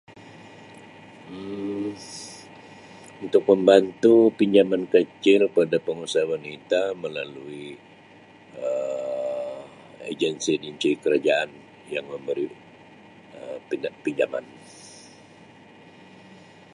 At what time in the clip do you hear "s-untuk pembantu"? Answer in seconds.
2.07-4.15